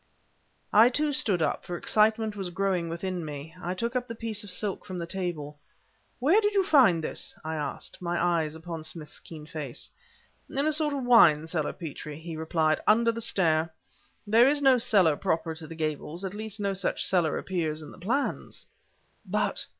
[0.73, 3.53] I, too, stood up; for excitement was growing within me.
[3.61, 5.59] I took up the piece of silk from the table.
[6.17, 9.91] "Where did you find this?" I asked, my eyes upon Smith's keen face.
[10.49, 13.71] "In a sort of wine cellar, Petrie," he replied, "under the stair.
[14.25, 17.91] There is no cellar proper to the Gables at least no such cellar appears in
[17.91, 18.65] the plans."
[19.23, 19.67] "But..."